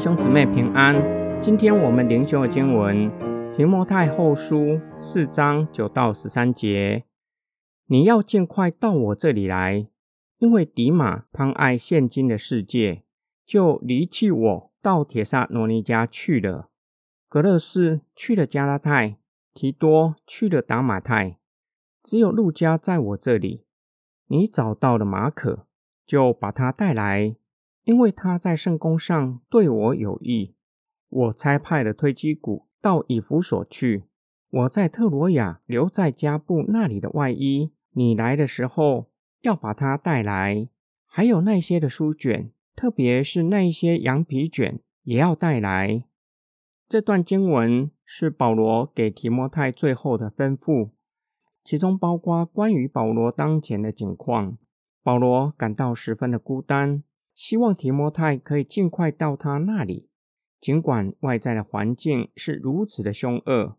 [0.00, 1.42] 兄姊妹平安。
[1.42, 3.10] 今天我们灵修的经文
[3.54, 4.56] 《提摩太后书》
[4.96, 7.04] 四章九到十三节。
[7.84, 9.88] 你要尽快到我这里来，
[10.38, 13.02] 因为迪马贪爱现今的世界，
[13.44, 16.70] 就离弃我，到铁萨罗尼家去了。
[17.28, 19.18] 格勒斯去了加拉太，
[19.52, 21.36] 提多去了达马太，
[22.02, 23.66] 只有路加在我这里。
[24.28, 25.66] 你找到了马可，
[26.06, 27.36] 就把他带来。
[27.84, 30.54] 因为他在圣宫上对我有益，
[31.08, 34.04] 我差派了推基谷到以弗所去。
[34.50, 40.68] 我在特罗亚留在加布那里的外衣，你来的时候要把它带来。
[41.06, 46.04] 还有那些的书卷，特别是那一些羊皮卷，也要带来。
[46.88, 50.90] 这段经文是保罗给提摩太最后的吩咐，
[51.64, 54.58] 其中包括关于保罗当前的境况。
[55.02, 57.02] 保罗感到十分的孤单。
[57.40, 60.10] 希望提摩太可以尽快到他那里，
[60.60, 63.78] 尽管外在的环境是如此的凶恶，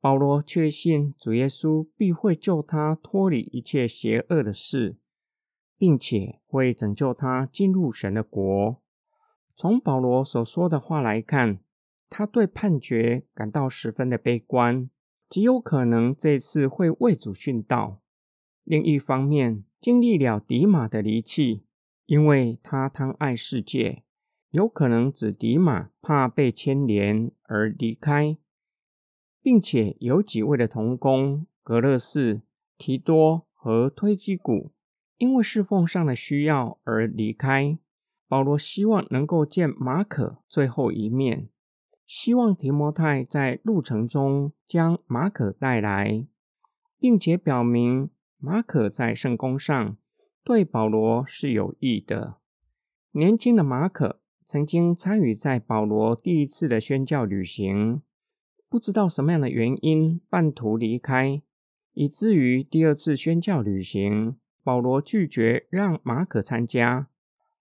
[0.00, 4.96] 保罗确信主耶稣必会救他脱离一切邪恶的事，
[5.78, 8.82] 并且会拯救他进入神的国。
[9.54, 11.60] 从保罗所说的话来看，
[12.08, 14.90] 他对判决感到十分的悲观，
[15.28, 18.00] 极有可能这次会为主殉道。
[18.64, 21.62] 另一方面，经历了迪马的离弃。
[22.10, 24.02] 因为他贪爱世界，
[24.50, 28.36] 有可能指迪马怕被牵连而离开，
[29.40, 32.42] 并且有几位的同工格勒士、
[32.76, 34.72] 提多和推基古
[35.18, 37.78] 因为侍奉上的需要而离开。
[38.26, 41.48] 保罗希望能够见马可最后一面，
[42.08, 46.26] 希望提摩太在路程中将马可带来，
[46.98, 49.96] 并且表明马可在圣宫上。
[50.44, 52.36] 对保罗是有益的。
[53.12, 58.02] 年轻的马可曾经参与在保罗第一次的宣教旅行，
[58.68, 61.42] 不知道什么样的原因半途离开，
[61.92, 67.08] 以至于第二次宣教旅行，保罗拒绝让马可参加。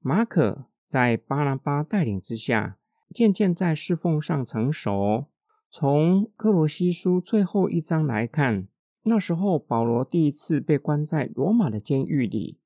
[0.00, 2.76] 马可在巴拉巴带领之下，
[3.12, 5.26] 渐渐在侍奉上成熟。
[5.70, 8.68] 从克罗西书最后一章来看，
[9.02, 12.58] 那时候保罗第一次被关在罗马的监狱里。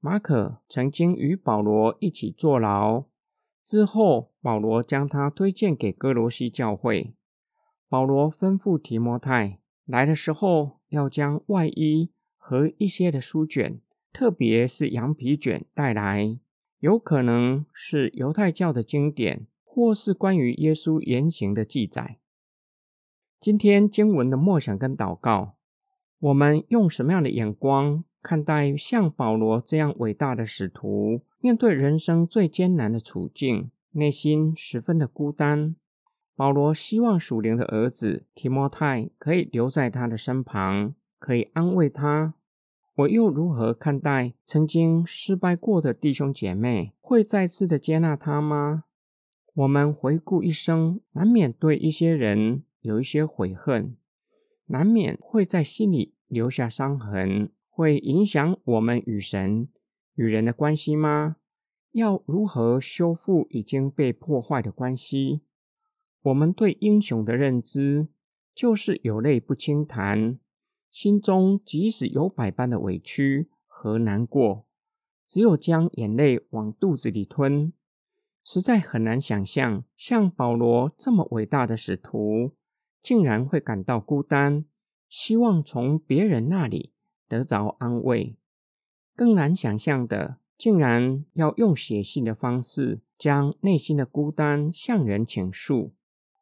[0.00, 3.04] 马可曾经与保罗一起坐牢，
[3.64, 7.14] 之后保罗将他推荐给哥罗西教会。
[7.88, 13.80] 保罗吩咐提摩太来的时候要将外衣和一些的书卷，
[14.12, 16.38] 特别是羊皮卷带来，
[16.78, 22.18] 有可能是犹太教的经典，或是关于耶稣言行的记载。
[23.40, 25.54] 今天经文的默想跟祷告，
[26.18, 28.04] 我们用什么样的眼光？
[28.26, 35.76] 看待像保罗这样伟大的使徒，面对人生最艰难的处境，内心十分的孤单。
[36.34, 42.34] 保罗希望属灵的儿子提摩太可以留在他的身旁，可以安慰他。
[42.96, 46.94] 我又如何看待曾经失败过的弟兄姐妹？
[47.00, 48.82] 会再次的接纳他吗？
[49.54, 53.94] 我们回顾一生，难免对一些人有一些悔恨，
[54.66, 57.50] 难免会在心里留下伤痕。
[57.76, 59.68] 会影响我们与神
[60.14, 61.36] 与人的关系吗？
[61.92, 65.42] 要如何修复已经被破坏的关系？
[66.22, 68.08] 我们对英雄的认知
[68.54, 70.38] 就是有泪不轻弹，
[70.90, 74.64] 心中即使有百般的委屈和难过，
[75.28, 77.74] 只有将眼泪往肚子里吞。
[78.42, 82.54] 实在很难想象，像保罗这么伟大的使徒，
[83.02, 84.64] 竟然会感到孤单，
[85.10, 86.94] 希望从别人那里。
[87.28, 88.36] 得着安慰，
[89.14, 95.92] 更难想象的，竟然要用写信的方式将内心的孤单向人倾诉。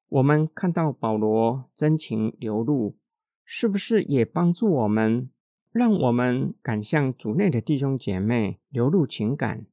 [0.08, 2.96] 我们看到保罗真情流露，
[3.44, 5.30] 是不是也帮助我们，
[5.72, 9.66] 让我们敢向主内的弟兄姐妹流露情感？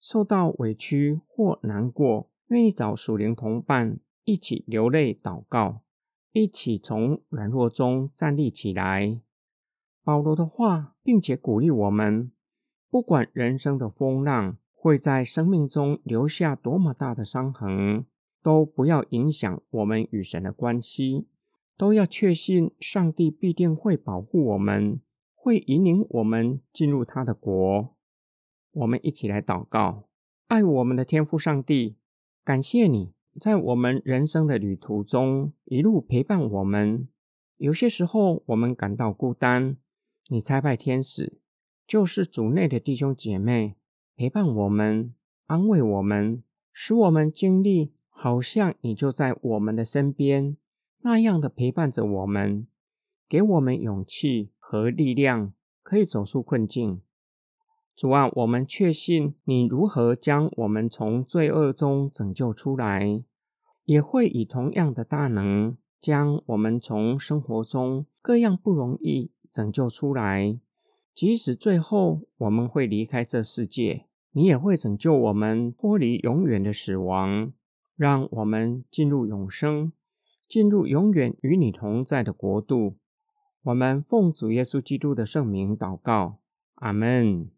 [0.00, 5.82] 受到委屈或难过，愿意找属灵同伴一起流泪祷告，
[6.32, 9.20] 一起从软弱中站立起来。
[10.04, 12.32] 保罗的话，并且鼓励我们，
[12.90, 18.04] 不管人生的风浪会在生命中留下多么大的伤痕，
[18.42, 21.28] 都不要影响我们与神的关系，
[21.78, 25.00] 都要确信上帝必定会保护我们，
[25.36, 27.94] 会引领我们进入他的国。
[28.72, 30.08] 我们一起来祷告，
[30.48, 31.96] 爱我们的天父上帝，
[32.44, 37.06] 感谢你在我们人生的旅途中一路陪伴我们。
[37.56, 39.76] 有些时候，我们感到孤单。
[40.32, 41.40] 你差派天使，
[41.86, 43.74] 就是主内的弟兄姐妹
[44.16, 45.12] 陪伴我们、
[45.44, 46.42] 安慰我们，
[46.72, 50.56] 使我们经历好像你就在我们的身边
[51.02, 52.66] 那样的陪伴着我们，
[53.28, 55.52] 给我们勇气和力量，
[55.82, 57.02] 可以走出困境。
[57.94, 63.22] 主啊，我们确信你如何将我们从罪恶中拯救出来，
[63.84, 70.58] 也会以同样的大能将我们从生活中各样不容易拯救出来。
[71.14, 77.52] 即使最后我们会离开这世界，你也会拯救我们脱离永远的死亡，
[77.96, 79.92] 让我们进入永生，
[80.48, 82.96] 进入永远与你同在的国度。
[83.62, 86.38] 我们奉主耶稣基督的圣名祷告，
[86.76, 87.50] 阿门。